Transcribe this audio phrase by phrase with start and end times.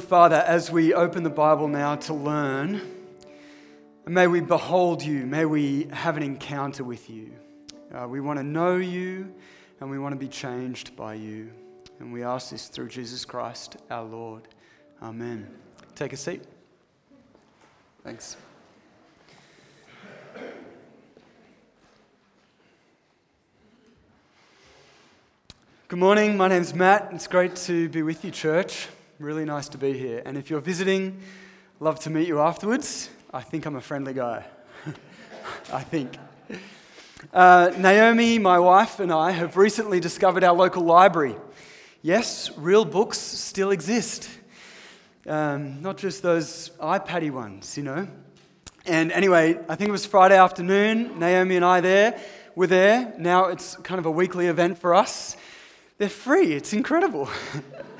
[0.00, 2.80] Father, as we open the Bible now to learn,
[4.06, 7.32] may we behold you, may we have an encounter with you.
[7.94, 9.32] Uh, we want to know you
[9.80, 11.50] and we want to be changed by you.
[11.98, 14.48] And we ask this through Jesus Christ our Lord.
[15.02, 15.46] Amen.
[15.94, 16.42] Take a seat.
[18.04, 18.36] Thanks.
[25.88, 26.36] Good morning.
[26.36, 27.10] My name's Matt.
[27.12, 28.88] It's great to be with you, church.
[29.18, 30.20] Really nice to be here.
[30.26, 31.22] And if you're visiting,
[31.80, 33.08] love to meet you afterwards.
[33.32, 34.44] I think I'm a friendly guy.
[35.72, 36.18] I think.
[37.32, 41.34] Uh, Naomi, my wife, and I have recently discovered our local library.
[42.02, 44.28] Yes, real books still exist.
[45.26, 48.06] Um, not just those iPaddy ones, you know.
[48.84, 51.18] And anyway, I think it was Friday afternoon.
[51.18, 52.20] Naomi and I there
[52.54, 53.14] were there.
[53.16, 55.38] Now it's kind of a weekly event for us.
[55.96, 56.52] They're free.
[56.52, 57.30] It's incredible.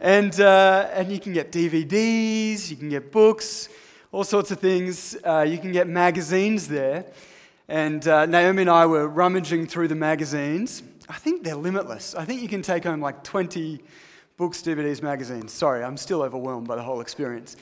[0.00, 3.68] And, uh, and you can get DVDs, you can get books,
[4.12, 5.14] all sorts of things.
[5.22, 7.04] Uh, you can get magazines there.
[7.68, 10.82] And uh, Naomi and I were rummaging through the magazines.
[11.06, 12.14] I think they're limitless.
[12.14, 13.78] I think you can take home like 20
[14.38, 15.52] books, DVDs, magazines.
[15.52, 17.58] Sorry, I'm still overwhelmed by the whole experience.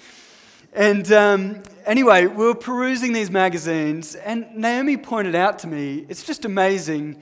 [0.73, 6.23] And um, anyway, we were perusing these magazines, and Naomi pointed out to me it's
[6.23, 7.21] just amazing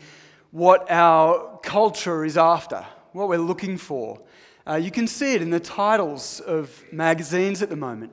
[0.51, 4.21] what our culture is after, what we're looking for.
[4.69, 8.13] Uh, you can see it in the titles of magazines at the moment.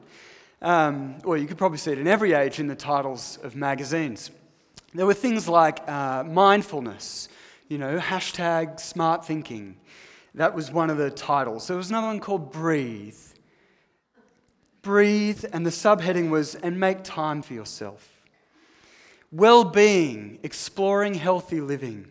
[0.61, 4.29] Um, or you could probably see it in every age in the titles of magazines.
[4.93, 7.27] There were things like uh, mindfulness,
[7.69, 9.77] you know, hashtag smart thinking.
[10.35, 11.67] That was one of the titles.
[11.67, 13.17] There was another one called Breathe.
[14.83, 18.07] Breathe, and the subheading was, and make time for yourself.
[19.31, 22.05] Well being, exploring healthy living.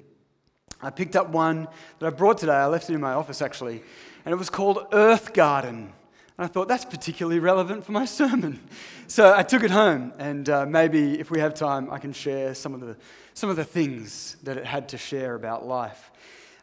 [0.80, 1.68] I picked up one
[2.00, 2.54] that I brought today.
[2.54, 3.82] I left it in my office actually
[4.24, 5.92] and it was called Earth Garden.
[6.38, 8.60] And I thought that's particularly relevant for my sermon.
[9.06, 12.54] So I took it home, and uh, maybe if we have time, I can share
[12.54, 12.96] some of the,
[13.34, 16.10] some of the things that it had to share about life.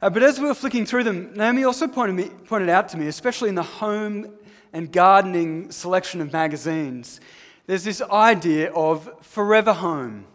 [0.02, 2.98] Uh, but as we were flicking through them, Naomi also pointed, me, pointed out to
[2.98, 4.34] me, especially in the home
[4.72, 7.19] and gardening selection of magazines,
[7.68, 10.25] there's this idea of forever home,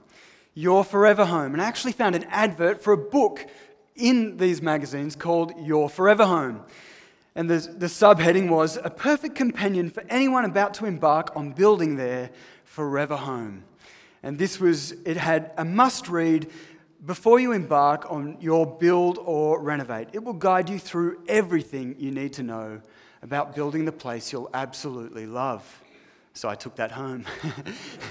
[0.54, 1.52] your forever home.
[1.52, 3.46] And I actually found an advert for a book
[3.96, 6.62] in these magazines called Your Forever Home.
[7.36, 11.96] And the, the subheading was A Perfect Companion for Anyone About to Embark on Building
[11.96, 12.30] Their
[12.64, 13.64] Forever Home.
[14.22, 16.50] And this was, it had a must read
[17.04, 20.08] before you embark on your build or renovate.
[20.12, 22.80] It will guide you through everything you need to know
[23.20, 25.82] about building the place you'll absolutely love.
[26.34, 27.26] So I took that home.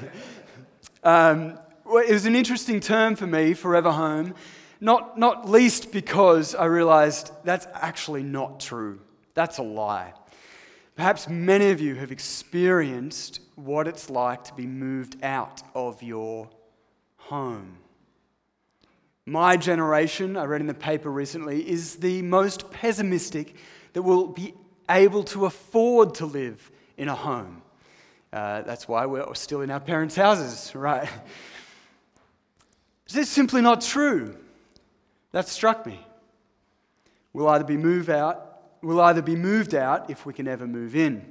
[1.03, 4.35] um, well, it was an interesting term for me, forever home,
[4.81, 8.99] not, not least because I realized that's actually not true.
[9.33, 10.13] That's a lie.
[10.95, 16.49] Perhaps many of you have experienced what it's like to be moved out of your
[17.17, 17.77] home.
[19.25, 23.55] My generation, I read in the paper recently, is the most pessimistic
[23.93, 24.53] that will be
[24.89, 27.61] able to afford to live in a home.
[28.31, 31.07] Uh, that's why we're still in our parents' houses, right?
[33.07, 34.35] This is simply not true.
[35.31, 36.05] That struck me.
[37.31, 38.52] We'll either be moved out
[38.83, 41.25] will either be moved out if we can ever move in.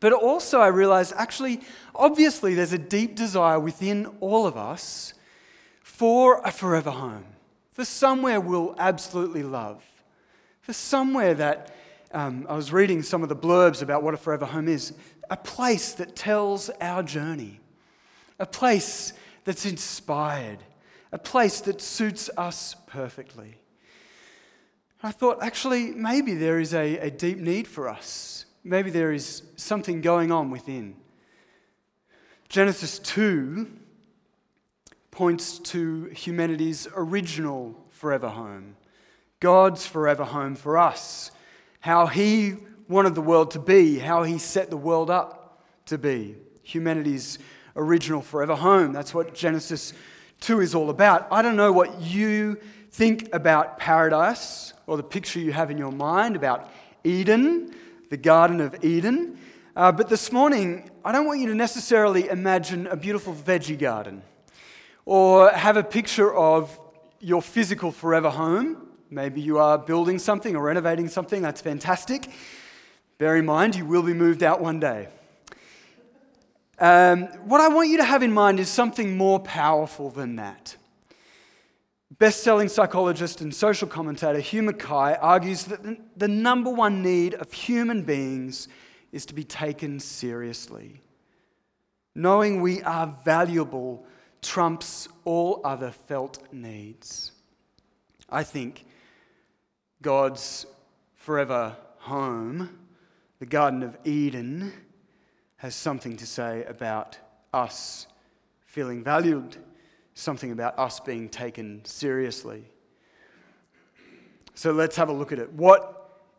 [0.00, 1.60] But also, I realized actually,
[1.94, 5.14] obviously, there's a deep desire within all of us
[5.82, 7.24] for a forever home,
[7.72, 9.82] for somewhere we'll absolutely love,
[10.60, 11.74] for somewhere that
[12.12, 14.92] um, I was reading some of the blurbs about what a forever home is
[15.30, 17.60] a place that tells our journey,
[18.38, 19.12] a place
[19.44, 20.58] that's inspired,
[21.12, 23.56] a place that suits us perfectly.
[25.00, 28.46] I thought, actually, maybe there is a, a deep need for us.
[28.64, 30.96] Maybe there is something going on within.
[32.48, 33.70] Genesis 2
[35.12, 38.76] points to humanity's original forever home,
[39.38, 41.30] God's forever home for us,
[41.80, 42.56] how He
[42.88, 46.34] wanted the world to be, how He set the world up to be.
[46.64, 47.38] Humanity's
[47.76, 48.92] original forever home.
[48.92, 49.92] That's what Genesis
[50.40, 51.28] 2 is all about.
[51.30, 52.58] I don't know what you
[52.90, 56.70] think about paradise or the picture you have in your mind about
[57.04, 57.74] Eden,
[58.10, 59.38] the Garden of Eden.
[59.76, 64.22] Uh, but this morning, I don't want you to necessarily imagine a beautiful veggie garden
[65.04, 66.78] or have a picture of
[67.20, 68.88] your physical forever home.
[69.10, 72.30] Maybe you are building something or renovating something, that's fantastic.
[73.18, 75.08] Bear in mind, you will be moved out one day.
[76.78, 80.76] Um, what I want you to have in mind is something more powerful than that.
[82.18, 87.52] Best selling psychologist and social commentator Hugh Mackay argues that the number one need of
[87.52, 88.66] human beings
[89.12, 91.00] is to be taken seriously.
[92.16, 94.04] Knowing we are valuable
[94.42, 97.30] trumps all other felt needs.
[98.28, 98.84] I think
[100.02, 100.66] God's
[101.14, 102.80] forever home,
[103.38, 104.72] the Garden of Eden,
[105.58, 107.16] has something to say about
[107.54, 108.08] us
[108.66, 109.56] feeling valued,
[110.18, 112.64] something about us being taken seriously.
[114.54, 115.52] So let's have a look at it.
[115.52, 115.94] What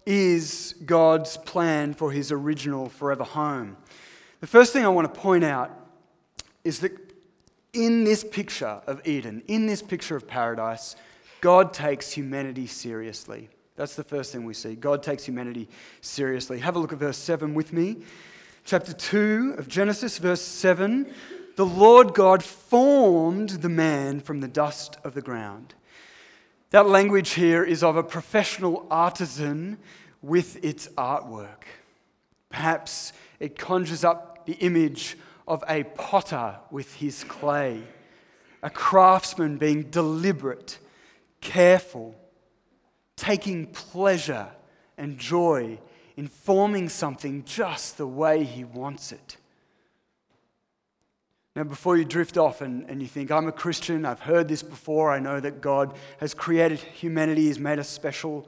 [0.06, 3.78] is God's plan for his original forever home?
[4.42, 5.72] The first thing I want to point out
[6.66, 6.92] is that
[7.72, 10.98] in this picture of Eden, in this picture of paradise,
[11.40, 13.48] God takes humanity seriously.
[13.78, 14.76] That's the first thing we see.
[14.76, 15.70] God takes humanity
[16.02, 16.60] seriously.
[16.60, 18.00] Have a look at verse 7 with me.
[18.66, 21.14] Chapter 2 of Genesis, verse 7.
[21.60, 25.74] The Lord God formed the man from the dust of the ground.
[26.70, 29.78] That language here is of a professional artisan
[30.22, 31.64] with its artwork.
[32.50, 33.12] Perhaps
[33.42, 35.18] it conjures up the image
[35.50, 37.84] of a potter with his clay,
[38.64, 40.80] a craftsman being deliberate,
[41.42, 42.16] careful,
[43.18, 44.48] taking pleasure
[44.98, 45.78] and joy
[46.16, 49.36] in forming something just the way he wants it.
[51.60, 54.64] Now, before you drift off and, and you think, I'm a Christian, I've heard this
[54.64, 58.48] before, I know that God has created humanity, He's made us special,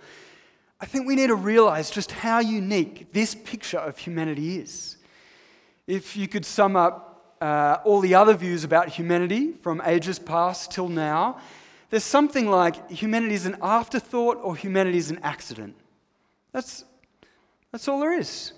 [0.79, 4.95] I think we need to realize just how unique this picture of humanity is.
[5.87, 10.71] If you could sum up uh, all the other views about humanity from ages past
[10.71, 11.37] till now,
[11.89, 15.75] there's something like humanity is an afterthought or humanity is an accident.
[16.53, 16.85] That's,
[17.73, 18.53] that's all there is.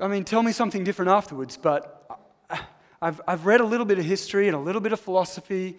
[0.00, 1.95] I mean, tell me something different afterwards, but
[3.00, 5.76] I've, I've read a little bit of history and a little bit of philosophy.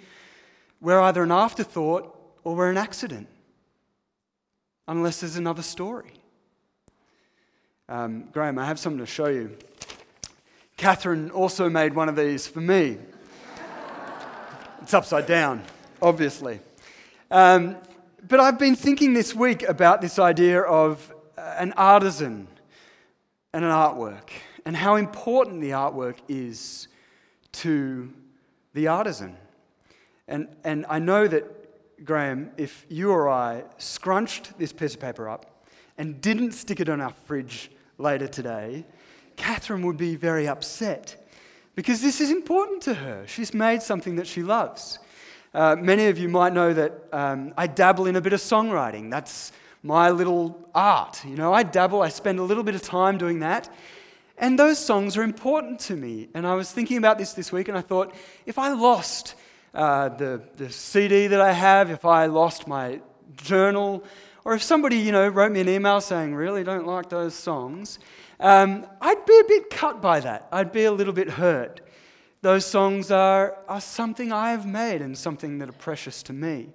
[0.82, 3.28] We're either an afterthought or we're an accident,
[4.88, 6.12] unless there's another story.
[7.90, 9.58] Um, Graham, I have something to show you.
[10.78, 12.98] Catherine also made one of these for me.
[14.82, 15.64] it's upside down,
[16.02, 16.60] obviously.
[17.32, 17.78] Um,
[18.28, 22.48] but I've been thinking this week about this idea of an artisan
[23.54, 24.30] and an artwork
[24.66, 26.88] and how important the artwork is
[27.64, 28.12] to
[28.74, 29.36] the artisan.
[30.28, 35.28] And, and I know that, Graham, if you or I scrunched this piece of paper
[35.28, 35.66] up
[35.98, 38.86] and didn't stick it on our fridge later today,
[39.36, 41.28] Catherine would be very upset
[41.76, 43.26] because this is important to her.
[43.28, 45.00] She's made something that she loves.
[45.54, 49.10] Uh, many of you might know that um, I dabble in a bit of songwriting.
[49.10, 49.52] That's
[49.82, 51.24] my little art.
[51.26, 53.70] You know, I dabble, I spend a little bit of time doing that.
[54.38, 56.30] And those songs are important to me.
[56.34, 58.14] And I was thinking about this this week, and I thought,
[58.46, 59.34] if I lost
[59.74, 63.02] uh, the, the CD that I have, if I lost my
[63.36, 64.04] journal,
[64.46, 68.00] or if somebody, you know, wrote me an email saying, really don't like those songs,
[68.40, 70.48] um, I'd be a bit cut by that.
[70.52, 71.82] I'd be a little bit hurt.
[72.42, 76.70] Those songs are, are something I have made and something that are precious to me.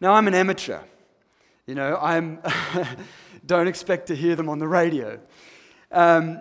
[0.00, 0.80] Now, I'm an amateur.
[1.66, 2.38] You know, I
[3.46, 5.18] don't expect to hear them on the radio.
[5.90, 6.40] Um,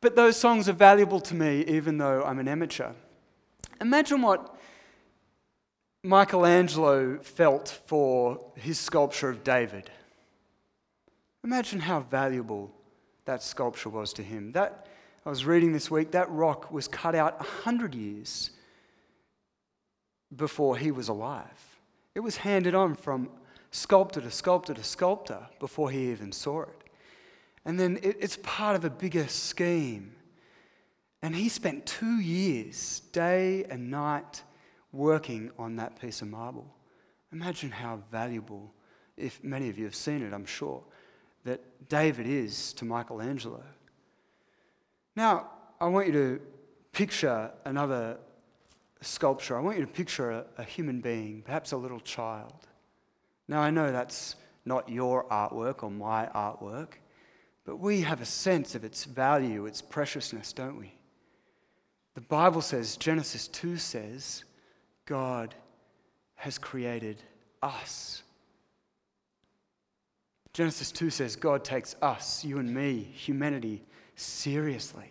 [0.00, 2.92] but those songs are valuable to me even though I'm an amateur.
[3.80, 4.54] Imagine what
[6.02, 9.90] Michelangelo felt for his sculpture of David.
[11.42, 12.72] Imagine how valuable
[13.24, 14.52] that sculpture was to him.
[14.52, 14.86] That,
[15.24, 18.50] I was reading this week, that rock was cut out 100 years
[20.34, 21.78] before he was alive.
[22.14, 23.28] It was handed on from
[23.70, 26.84] sculptor to sculptor to sculptor before he even saw it.
[27.66, 30.14] And then it, it's part of a bigger scheme.
[31.20, 34.42] And he spent two years, day and night,
[34.92, 36.72] working on that piece of marble.
[37.32, 38.72] Imagine how valuable,
[39.16, 40.82] if many of you have seen it, I'm sure,
[41.44, 43.62] that David is to Michelangelo.
[45.16, 46.40] Now, I want you to
[46.92, 48.18] picture another
[49.00, 49.58] sculpture.
[49.58, 52.68] I want you to picture a, a human being, perhaps a little child.
[53.48, 56.94] Now, I know that's not your artwork or my artwork.
[57.66, 60.94] But we have a sense of its value, its preciousness, don't we?
[62.14, 64.44] The Bible says, Genesis 2 says,
[65.04, 65.54] God
[66.36, 67.22] has created
[67.62, 68.22] us.
[70.52, 73.82] Genesis 2 says, God takes us, you and me, humanity,
[74.14, 75.10] seriously.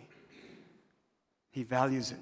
[1.50, 2.18] He values it.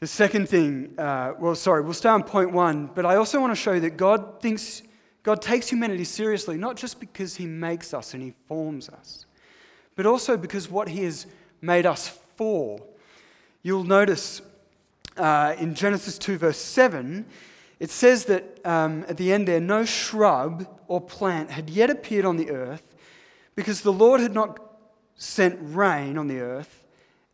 [0.00, 3.52] The second thing, uh, well, sorry, we'll stay on point one, but I also want
[3.52, 4.82] to show that God thinks
[5.22, 9.26] God takes humanity seriously, not just because He makes us and He forms us,
[9.94, 11.26] but also because what He has
[11.60, 12.80] made us for.
[13.62, 14.42] You'll notice
[15.16, 17.24] uh, in Genesis 2, verse 7,
[17.78, 22.24] it says that um, at the end there, no shrub or plant had yet appeared
[22.24, 22.96] on the earth,
[23.54, 24.58] because the Lord had not
[25.16, 26.84] sent rain on the earth,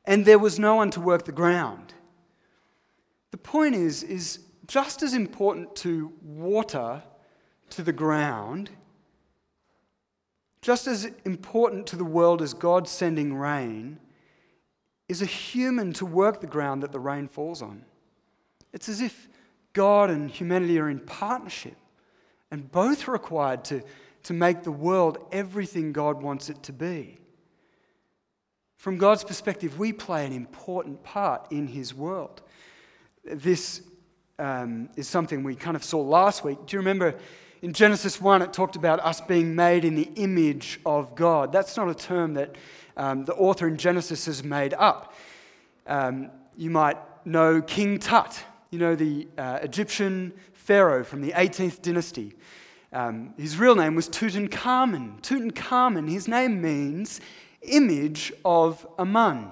[0.04, 1.95] and there was no one to work the ground.
[3.30, 7.02] The point is, is just as important to water
[7.71, 8.71] to the ground,
[10.63, 13.99] just as important to the world as God sending rain,
[15.09, 17.85] is a human to work the ground that the rain falls on.
[18.73, 19.29] It's as if
[19.73, 21.77] God and humanity are in partnership,
[22.51, 23.83] and both are required to,
[24.25, 27.19] to make the world everything God wants it to be.
[28.77, 32.43] From God's perspective, we play an important part in His world.
[33.25, 33.83] This
[34.39, 36.59] um, is something we kind of saw last week.
[36.67, 37.15] Do you remember
[37.62, 41.53] in Genesis 1, it talked about us being made in the image of God?
[41.53, 42.55] That's not a term that
[42.97, 45.15] um, the author in Genesis has made up.
[45.87, 51.83] Um, you might know King Tut, you know, the uh, Egyptian pharaoh from the 18th
[51.83, 52.35] dynasty.
[52.93, 55.21] Um, his real name was Tutankhamun.
[55.21, 57.21] Tutankhamun, his name means
[57.62, 59.50] image of Amun.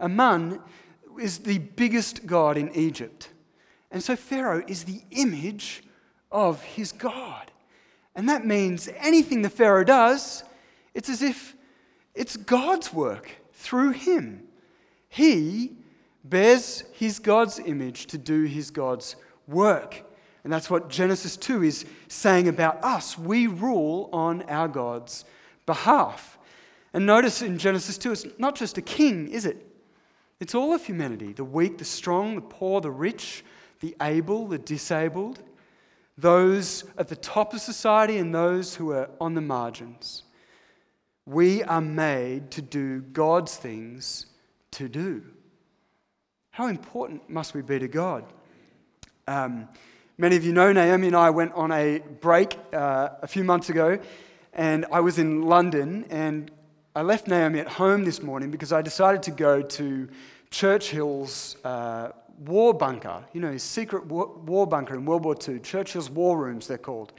[0.00, 0.60] Amun
[1.20, 3.28] is the biggest god in Egypt.
[3.90, 5.82] And so Pharaoh is the image
[6.32, 7.50] of his God.
[8.14, 10.44] And that means anything the Pharaoh does,
[10.94, 11.56] it's as if
[12.14, 14.42] it's God's work through him.
[15.08, 15.72] He
[16.24, 20.02] bears his God's image to do his God's work.
[20.44, 23.16] And that's what Genesis 2 is saying about us.
[23.16, 25.24] We rule on our God's
[25.66, 26.38] behalf.
[26.92, 29.66] And notice in Genesis 2, it's not just a king, is it?
[30.40, 33.44] It's all of humanity the weak, the strong, the poor, the rich,
[33.80, 35.40] the able, the disabled,
[36.18, 40.24] those at the top of society and those who are on the margins.
[41.26, 44.26] We are made to do God's things
[44.72, 45.22] to do.
[46.50, 48.24] How important must we be to God?
[49.26, 49.68] Um,
[50.18, 53.70] many of you know Naomi and I went on a break uh, a few months
[53.70, 53.98] ago,
[54.52, 56.50] and I was in London, and
[56.94, 60.08] I left Naomi at home this morning because I decided to go to
[60.50, 66.10] Churchill's uh, war bunker, you know, his secret war, bunker in World War II, Churchill's
[66.10, 67.12] war rooms, they're called.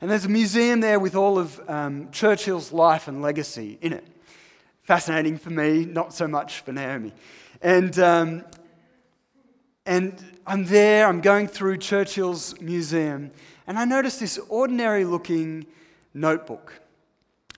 [0.00, 4.06] And there's a museum there with all of um, Churchill's life and legacy in it.
[4.82, 7.12] Fascinating for me, not so much for Naomi.
[7.62, 8.44] And, um,
[9.84, 13.30] and I'm there, I'm going through Churchill's museum,
[13.66, 15.66] and I notice this ordinary looking
[16.14, 16.72] notebook,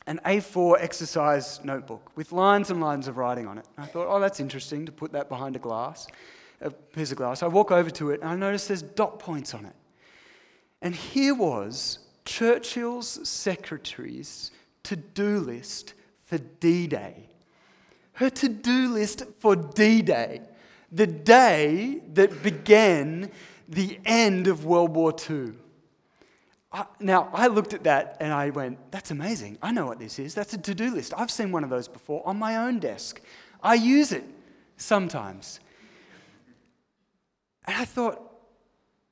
[0.07, 3.67] an A4 exercise notebook with lines and lines of writing on it.
[3.77, 6.07] And I thought, oh, that's interesting to put that behind a glass,
[6.61, 7.43] a piece of glass.
[7.43, 9.75] I walk over to it, and I notice there's dot points on it.
[10.83, 14.51] And here was Churchill's secretary's
[14.85, 15.95] to do list
[16.27, 17.29] for D Day.
[18.13, 20.43] Her to do list for D Day,
[20.91, 23.31] the day that began
[23.69, 25.53] the end of World War II.
[26.73, 29.59] I, now, I looked at that and I went, that's amazing.
[29.63, 30.35] I know what this is.
[30.35, 31.15] That's a to do list.
[31.17, 33.21] I've seen one of those before on my own desk.
[33.63, 34.25] I use it
[34.77, 35.61] sometimes.
[37.79, 38.21] I thought,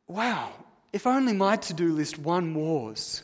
[0.09, 0.53] wow,
[0.93, 3.23] if only my to do list won wars.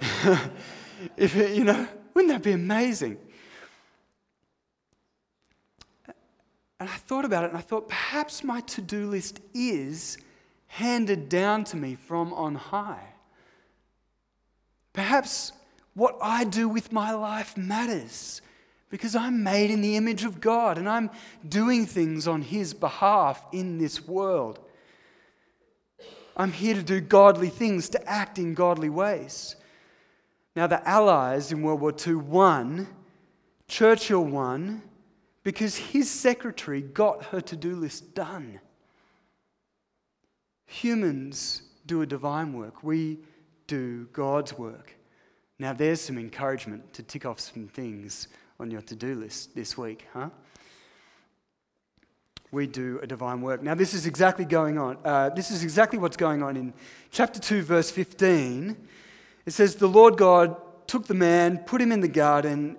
[1.16, 3.18] if you know, wouldn't that be amazing?
[6.78, 10.18] And I thought about it and I thought perhaps my to do list is
[10.68, 13.08] handed down to me from on high.
[14.92, 15.50] Perhaps
[15.94, 18.40] what I do with my life matters
[18.88, 21.10] because I'm made in the image of God and I'm
[21.48, 24.60] doing things on His behalf in this world.
[26.36, 29.56] I'm here to do godly things, to act in godly ways.
[30.54, 32.88] Now, the Allies in World War II won,
[33.68, 34.82] Churchill won,
[35.42, 38.60] because his secretary got her to do list done.
[40.66, 43.18] Humans do a divine work, we
[43.66, 44.94] do God's work.
[45.58, 48.28] Now, there's some encouragement to tick off some things
[48.60, 50.30] on your to do list this week, huh?
[52.52, 53.62] We do a divine work.
[53.62, 54.98] Now, this is exactly going on.
[55.04, 56.72] Uh, this is exactly what's going on in
[57.10, 58.76] chapter 2, verse 15.
[59.44, 62.76] It says, The Lord God took the man, put him in the garden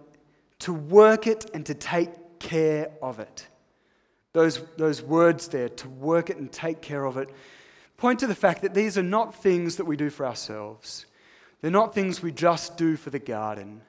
[0.60, 3.48] to work it and to take care of it.
[4.34, 7.30] Those, those words there, to work it and take care of it,
[7.98, 11.06] point to the fact that these are not things that we do for ourselves.
[11.62, 13.82] They're not things we just do for the garden,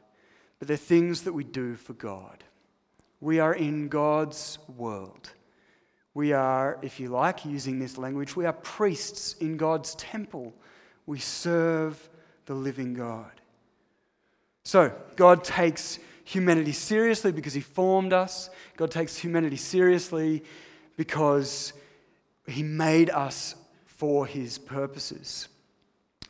[0.59, 2.45] but they're things that we do for God.
[3.21, 5.33] We are in God's world.
[6.15, 10.55] We are, if you like, using this language, we are priests in God's temple.
[11.07, 12.09] We serve
[12.47, 13.31] the living God.
[14.65, 18.51] So, God takes humanity seriously because He formed us.
[18.77, 20.45] God takes humanity seriously
[20.97, 21.73] because
[22.47, 23.55] He made us
[23.87, 25.49] for His purposes.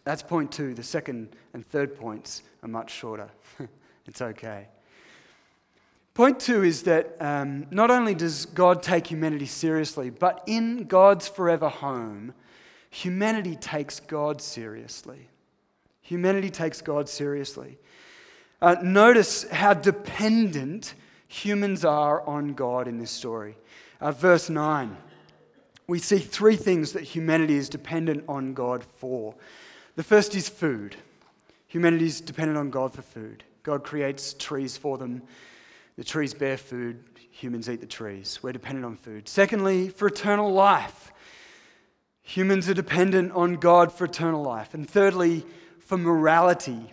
[0.05, 0.75] That's point two.
[0.75, 3.31] The second and third points are much shorter.
[4.07, 4.69] it's okay.
[6.19, 11.29] Point two is that um, not only does God take humanity seriously, but in God's
[11.29, 12.35] forever home,
[12.91, 15.29] humanity takes God seriously.
[16.01, 17.79] Humanity takes God seriously.
[18.61, 20.95] Uh, notice how dependent
[21.29, 23.57] humans are on God in this story.
[24.01, 24.97] Uh, verse 9,
[25.87, 29.37] we see three things that humanity is dependent on God for.
[29.95, 30.97] The first is food.
[31.69, 33.45] Humanity is dependent on God for food.
[33.63, 35.23] God creates trees for them.
[35.99, 37.03] The trees bear food,
[37.33, 38.39] humans eat the trees.
[38.41, 39.29] We're dependent on food.
[39.29, 41.11] Secondly, for eternal life.
[42.23, 44.75] Humans are dependent on God for eternal life.
[44.75, 45.45] And thirdly,
[45.81, 46.93] for morality.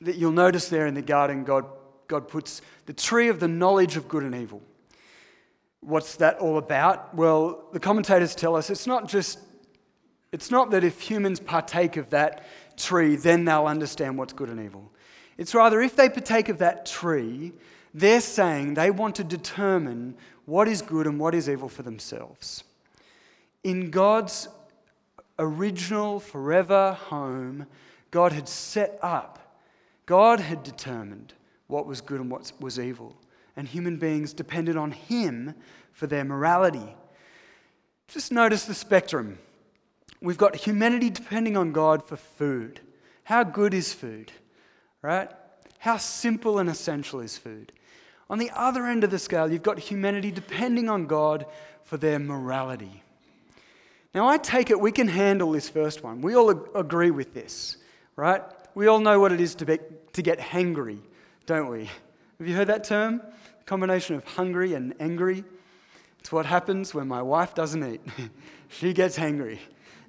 [0.00, 1.66] That you'll notice there in the garden, God,
[2.08, 4.62] God puts the tree of the knowledge of good and evil.
[5.78, 7.14] What's that all about?
[7.14, 9.38] Well, the commentators tell us it's not just,
[10.32, 12.44] it's not that if humans partake of that
[12.76, 14.90] tree, then they'll understand what's good and evil.
[15.36, 17.52] It's rather if they partake of that tree,
[17.94, 22.64] they're saying they want to determine what is good and what is evil for themselves.
[23.64, 24.48] In God's
[25.38, 27.66] original, forever home,
[28.10, 29.58] God had set up,
[30.06, 31.34] God had determined
[31.66, 33.16] what was good and what was evil.
[33.56, 35.54] And human beings depended on Him
[35.92, 36.94] for their morality.
[38.06, 39.38] Just notice the spectrum.
[40.22, 42.80] We've got humanity depending on God for food.
[43.24, 44.32] How good is food?
[45.02, 45.30] Right?
[45.78, 47.72] How simple and essential is food?
[48.30, 51.46] On the other end of the scale, you've got humanity depending on God
[51.84, 53.02] for their morality.
[54.14, 56.20] Now, I take it we can handle this first one.
[56.20, 57.76] We all ag- agree with this,
[58.16, 58.42] right?
[58.74, 59.78] We all know what it is to, be,
[60.12, 60.98] to get hangry,
[61.46, 61.88] don't we?
[62.38, 63.22] Have you heard that term?
[63.66, 65.44] Combination of hungry and angry.
[66.20, 68.00] It's what happens when my wife doesn't eat.
[68.68, 69.58] she gets hangry,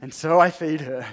[0.01, 1.05] and so I feed her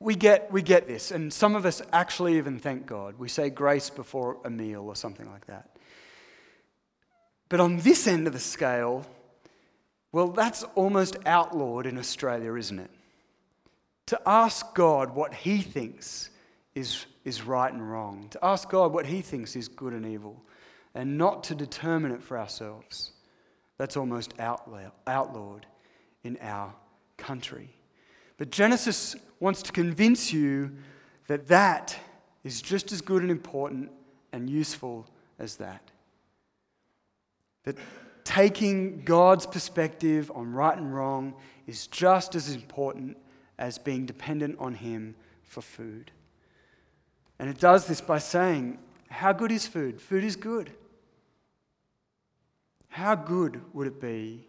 [0.00, 3.18] we get, we get this, and some of us actually even thank God.
[3.18, 5.76] We say grace before a meal or something like that.
[7.50, 9.04] But on this end of the scale,
[10.10, 12.90] well, that's almost outlawed in Australia, isn't it?
[14.06, 16.30] To ask God what He thinks
[16.74, 20.42] is, is right and wrong, to ask God what He thinks is good and evil,
[20.94, 23.12] and not to determine it for ourselves.
[23.76, 25.66] That's almost outlawed
[26.24, 26.74] in our
[27.18, 27.70] country.
[28.40, 30.72] But Genesis wants to convince you
[31.26, 31.94] that that
[32.42, 33.90] is just as good and important
[34.32, 35.06] and useful
[35.38, 35.90] as that.
[37.64, 37.76] That
[38.24, 41.34] taking God's perspective on right and wrong
[41.66, 43.18] is just as important
[43.58, 46.10] as being dependent on Him for food.
[47.38, 48.78] And it does this by saying,
[49.10, 50.00] How good is food?
[50.00, 50.72] Food is good.
[52.88, 54.48] How good would it be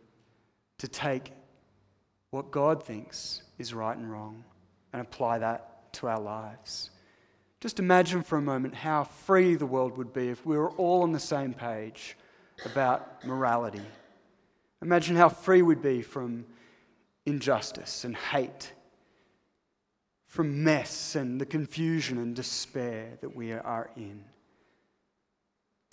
[0.78, 1.34] to take
[2.30, 4.44] what God thinks is right and wrong
[4.92, 6.90] and apply that to our lives.
[7.62, 11.04] Just imagine for a moment how free the world would be if we were all
[11.04, 12.18] on the same page
[12.66, 13.86] about morality.
[14.82, 16.46] Imagine how free we'd be from
[17.26, 18.74] injustice and hate,
[20.26, 24.24] from mess and the confusion and despair that we are in.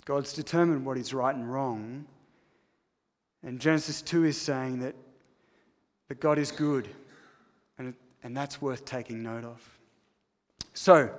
[0.05, 2.07] God's determined what is right and wrong.
[3.43, 4.95] And Genesis 2 is saying that,
[6.07, 6.89] that God is good
[8.23, 9.79] and that's worth taking note of.
[10.73, 11.09] So,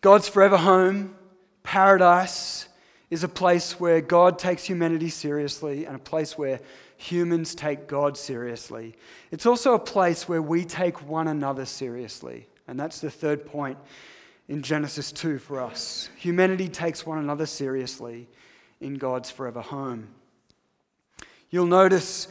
[0.00, 1.14] God's forever home,
[1.62, 2.68] paradise,
[3.10, 6.60] is a place where God takes humanity seriously and a place where
[6.96, 8.94] humans take God seriously.
[9.30, 12.46] It's also a place where we take one another seriously.
[12.66, 13.78] And that's the third point
[14.48, 16.08] in Genesis 2 for us.
[16.16, 18.28] Humanity takes one another seriously
[18.80, 20.08] in God's forever home.
[21.50, 22.28] You'll notice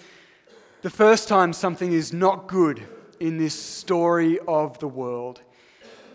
[0.82, 2.88] the first time something is not good
[3.22, 5.42] in this story of the world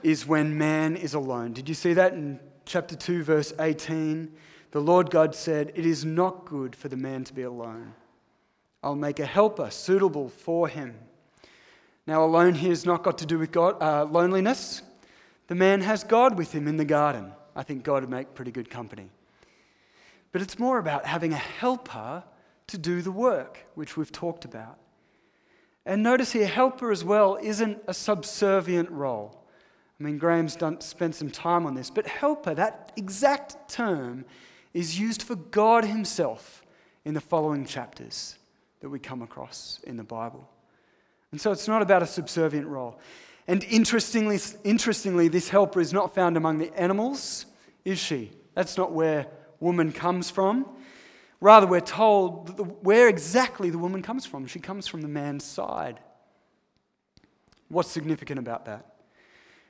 [0.02, 1.52] is when man is alone.
[1.52, 4.32] Did you see that in chapter 2, verse 18?
[4.72, 7.94] The Lord God said, It is not good for the man to be alone.
[8.82, 10.96] I'll make a helper suitable for him.
[12.08, 14.82] Now, alone here has not got to do with God, uh, loneliness.
[15.46, 17.32] The man has God with him in the garden.
[17.54, 19.10] I think God would make pretty good company.
[20.32, 22.24] But it's more about having a helper
[22.66, 24.78] to do the work, which we've talked about.
[25.86, 29.44] And notice here, helper as well isn't a subservient role.
[29.98, 34.24] I mean, Graham's done, spent some time on this, but helper, that exact term,
[34.74, 36.64] is used for God Himself
[37.04, 38.36] in the following chapters
[38.80, 40.50] that we come across in the Bible.
[41.30, 42.98] And so it's not about a subservient role.
[43.46, 47.46] And interestingly, interestingly, this helper is not found among the animals,
[47.84, 48.32] is she?
[48.54, 49.28] That's not where
[49.60, 50.66] woman comes from.
[51.40, 54.46] Rather, we're told where exactly the woman comes from.
[54.46, 56.00] She comes from the man's side.
[57.68, 58.94] What's significant about that?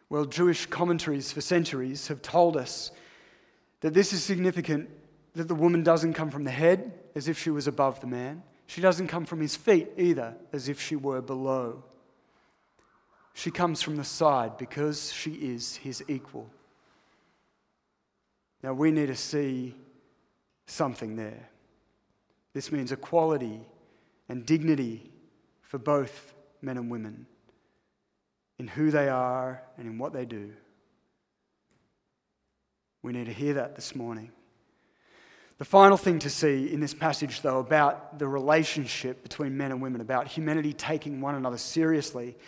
[0.09, 2.93] Well, Jewish commentaries for centuries have told us
[3.81, 4.91] That this is significant
[5.35, 8.43] that the woman doesn't come from the head as if she was above the man.
[8.67, 11.85] She doesn't come from his feet either as if she were below.
[13.35, 16.49] She comes from the side because she is his equal.
[18.63, 19.75] Now we need to see
[20.67, 21.51] something there.
[22.57, 23.61] This means equality
[24.31, 25.11] and dignity
[25.61, 27.27] for both men and women
[28.59, 30.55] in who they are and in what they do.
[33.03, 34.31] We need to hear that this morning.
[35.59, 39.83] The final thing to see in this passage, though, about the relationship between men and
[39.83, 42.39] women, about humanity taking one another seriously,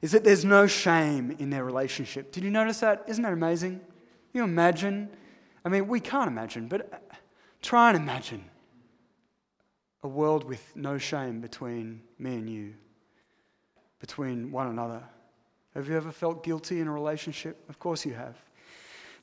[0.00, 2.32] is that there's no shame in their relationship.
[2.32, 3.04] Did you notice that?
[3.06, 3.72] Isn't that amazing?
[3.72, 5.10] Can you imagine?
[5.62, 7.02] I mean, we can't imagine, but
[7.60, 8.46] try and imagine
[10.02, 12.74] a world with no shame between me and you,
[14.00, 15.02] between one another.
[15.74, 17.64] Have you ever felt guilty in a relationship?
[17.68, 18.36] Of course you have.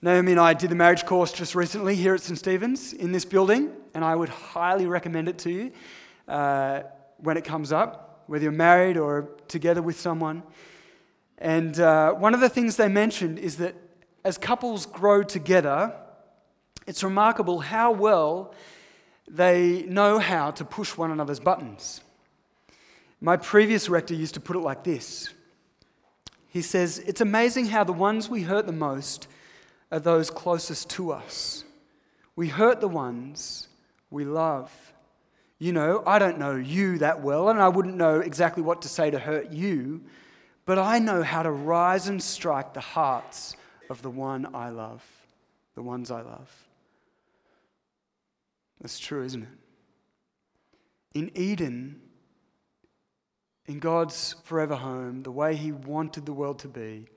[0.02, 2.38] Naomi and I did the marriage course just recently here at St.
[2.38, 5.72] Stephen's in this building, and I would highly recommend it to you
[6.28, 6.82] uh,
[7.18, 10.44] when it comes up, whether you're married or together with someone.
[11.38, 13.76] And uh, one of the things they mentioned is that
[14.26, 15.94] as couples grow together,
[16.86, 18.54] it's remarkable how well
[19.28, 22.02] they know how to push one another's buttons.
[23.22, 25.30] My previous rector used to put it like this
[26.48, 29.28] He says, It's amazing how the ones we hurt the most
[29.92, 31.64] are those closest to us.
[32.36, 33.68] We hurt the ones
[34.10, 34.72] we love.
[35.58, 38.90] You know, I don't know you that well, and I wouldn't know exactly what to
[38.90, 40.02] say to hurt you,
[40.66, 43.56] but I know how to rise and strike the hearts
[43.90, 45.04] of the one I love,
[45.76, 46.65] the ones I love.
[48.82, 49.50] That's true, isn't it?
[51.14, 52.02] In Eden,
[53.68, 57.08] in God's forever home, the way He wanted the world to be,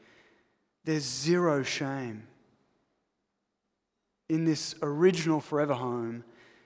[0.84, 2.26] there's zero shame.
[4.28, 6.24] In this original forever home,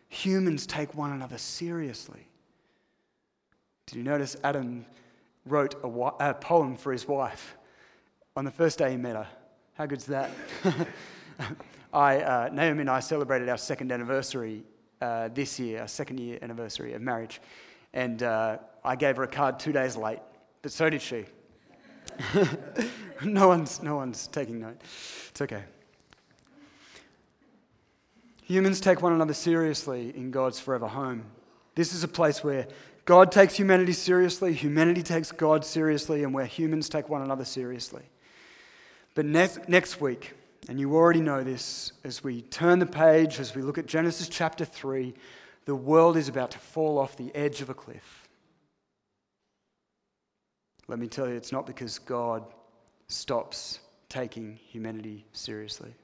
[0.09, 2.28] humans take one another seriously.
[3.87, 4.85] Did you notice Adam
[5.46, 5.88] wrote a,
[6.31, 7.57] a poem for his wife
[8.37, 9.26] on the first day he met her?
[9.74, 10.31] How good's that?
[11.92, 14.64] I, uh, Naomi and I celebrated our second anniversary
[15.02, 17.40] uh, this year, our second year anniversary of marriage.
[17.92, 20.20] And uh, I gave her a card two days late,
[20.62, 21.24] but so did she.
[23.24, 24.80] no, one's, no one's taking note.
[25.30, 25.64] It's okay.
[28.44, 31.24] Humans take one another seriously in God's forever home.
[31.74, 32.68] This is a place where
[33.04, 38.02] God takes humanity seriously, humanity takes God seriously, and where humans take one another seriously.
[39.14, 40.34] But next, next week,
[40.68, 44.29] and you already know this, as we turn the page, as we look at Genesis
[44.29, 45.12] chapter 3,
[45.64, 48.29] the world is about to fall off the edge of a cliff.
[50.88, 52.44] Let me tell you, it's not because God
[53.09, 55.94] stops taking humanity seriously.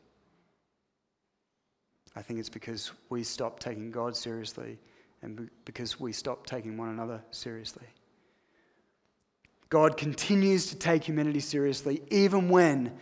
[2.16, 4.78] I think it's because we stop taking God seriously
[5.22, 7.86] and because we stop taking one another seriously.
[9.68, 12.92] God continues to take humanity seriously even when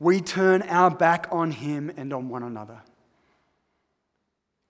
[0.00, 2.80] we turn our back on Him and on one another.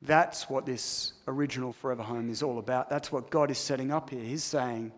[0.01, 2.89] That's what this original forever home is all about.
[2.89, 4.23] That's what God is setting up here.
[4.23, 4.93] He's saying,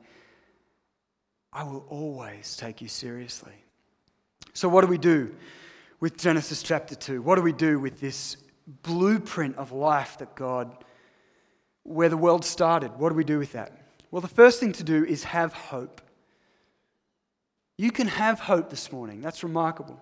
[1.52, 3.54] I will always take you seriously.
[4.52, 5.34] So, what do we do
[6.00, 7.22] with Genesis chapter 2?
[7.22, 8.36] What do we do with this
[8.82, 10.84] blueprint of life that God,
[11.82, 12.92] where the world started?
[12.98, 13.72] What do we do with that?
[14.10, 16.02] Well, the first thing to do is have hope.
[17.78, 19.20] You can have hope this morning.
[19.22, 20.00] That's remarkable.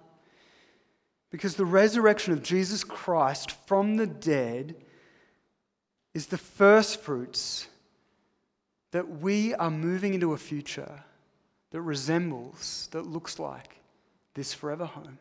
[1.31, 4.77] Because the resurrection of Jesus Christ from the dead
[6.15, 7.69] is the first fruits
[8.93, 11.05] that we are moving into a future
[11.71, 13.77] that resembles, that looks like
[14.35, 15.19] this forever home.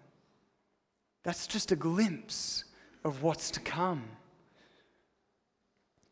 [1.24, 2.64] That's just a glimpse
[3.04, 4.04] of what's to come.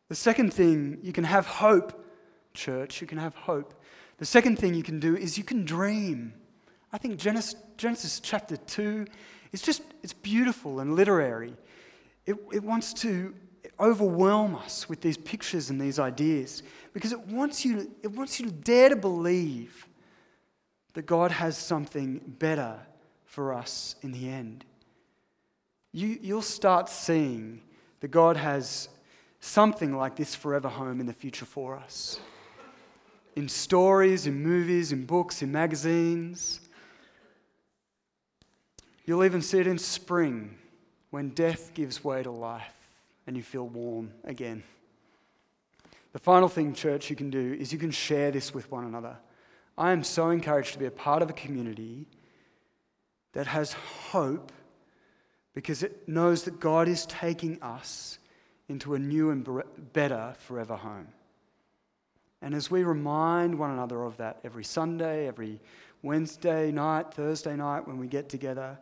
[0.10, 2.06] The second thing, you can have hope,
[2.54, 3.74] church, you can have hope.
[4.18, 6.34] The second thing you can do is you can dream.
[6.92, 9.06] I think Genesis, Genesis chapter 2
[9.56, 11.54] it's just, it's beautiful and literary.
[12.26, 13.34] It, it wants to
[13.80, 18.48] overwhelm us with these pictures and these ideas because it wants you, it wants you
[18.48, 19.88] to dare to believe
[20.92, 22.78] that God has something better
[23.24, 24.66] for us in the end.
[25.94, 27.62] You, you'll start seeing
[28.02, 28.90] that God has
[29.40, 32.20] something like this forever home in the future for us.
[33.38, 36.60] In stories, in movies, in books, in magazines.
[39.06, 40.58] You'll even see it in spring
[41.12, 42.74] when death gives way to life
[43.28, 44.64] and you feel warm again.
[46.14, 49.18] The final thing, church, you can do is you can share this with one another.
[49.78, 52.08] I am so encouraged to be a part of a community
[53.34, 54.52] that has hope
[55.54, 58.18] because it knows that God is taking us
[58.70, 59.48] into a new and
[59.94, 61.08] better forever home.
[62.42, 65.62] And as we remind one another of that every Sunday, every
[66.02, 68.78] Wednesday night, Thursday night when we get together,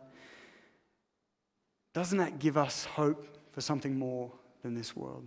[1.94, 4.30] doesn't that give us hope for something more
[4.62, 5.26] than this world?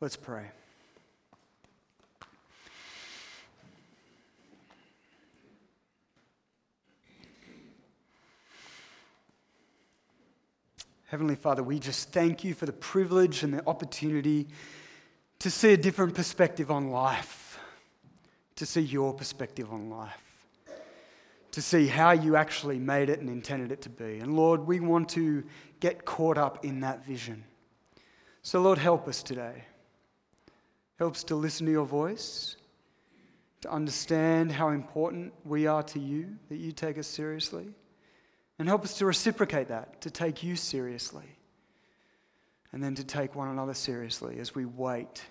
[0.00, 0.44] Let's pray.
[11.06, 14.48] Heavenly Father, we just thank you for the privilege and the opportunity
[15.38, 17.58] to see a different perspective on life,
[18.56, 20.33] to see your perspective on life,
[21.54, 24.18] to see how you actually made it and intended it to be.
[24.18, 25.44] And Lord, we want to
[25.80, 27.44] get caught up in that vision.
[28.42, 29.64] So, Lord, help us today.
[30.98, 32.56] Help us to listen to your voice,
[33.62, 37.68] to understand how important we are to you, that you take us seriously.
[38.58, 41.38] And help us to reciprocate that, to take you seriously,
[42.72, 45.24] and then to take one another seriously as we wait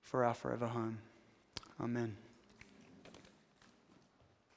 [0.00, 0.98] for our forever home.
[1.78, 2.16] Amen.